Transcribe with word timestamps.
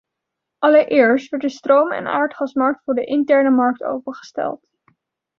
Allereerst 0.63 1.29
werd 1.31 1.41
de 1.43 1.49
stroom- 1.49 1.91
en 1.91 2.07
aardgasmarkt 2.07 2.81
voor 2.83 2.93
de 2.95 3.05
interne 3.05 3.49
markt 3.49 3.83
opengesteld. 3.83 4.67